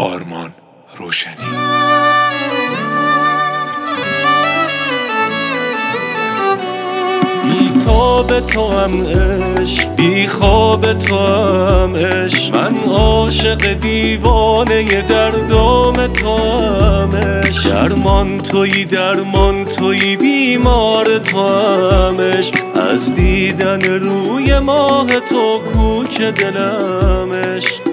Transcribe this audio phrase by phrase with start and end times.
[0.00, 0.50] آرمان
[0.96, 1.34] روشنی.
[7.44, 12.56] بی تاب تو هم عشق بی خواب تو هم عشق.
[12.56, 17.74] من عاشق دیوانه دردام تو هم عشق.
[17.74, 22.54] درمان توی درمان توی بیمار تو هم عشق.
[22.92, 27.89] از دیدن روی ماه تو کوک دلم عشق.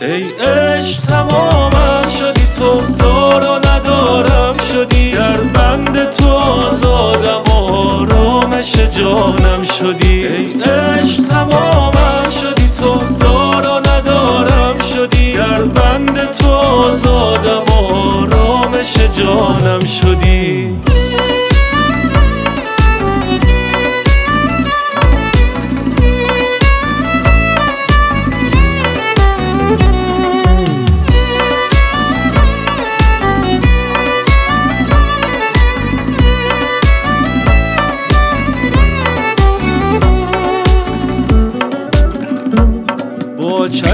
[0.00, 5.10] ای عشق تمامم شدی تو دار و ندارم شدی.
[5.10, 10.26] در بند تو آزادم آرامش جانم شدی.
[10.26, 15.32] ای عشق تمامم شدی تو دار و ندارم شدی.
[15.32, 20.87] در بند تو آزادم آرامش جانم شدی.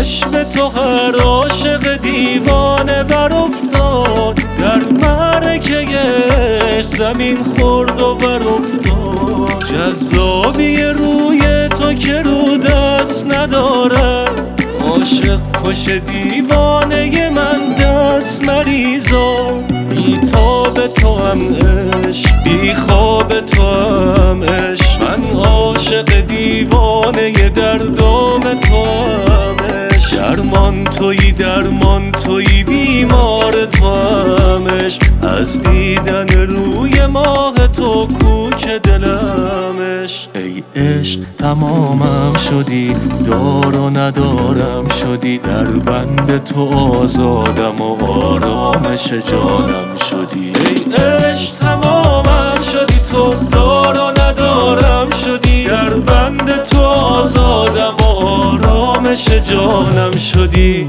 [0.05, 4.41] چشم تو هر عاشق دیوانه بر افتاد.
[4.59, 9.65] در مرکه زمین خورد و بر افتاد.
[9.73, 19.37] جذابی روی تو که رو دست ندارد عاشق خوش دیوانه من دست مریضا
[19.91, 21.39] بی تاب تو هم
[22.09, 25.03] عشق بی خواب تو هم عشق.
[25.03, 28.14] من عاشق دیوانه عشق
[30.35, 40.29] درمان توی درمان توی بیمار تو هم عشق از دیدن روی ماه تو کوک دلمش.
[40.35, 42.97] ای عشق تمامم شدی.
[43.27, 45.39] دار و ندارم شدی.
[45.39, 50.53] در بند تو آزادم و آرامش جانم شدی.
[50.67, 52.99] ای عشق تمامم شدی.
[53.11, 55.65] تو دار و ندارم شدی.
[55.65, 58.04] در بند تو آزادم
[59.15, 60.87] آرامش جانم شدی.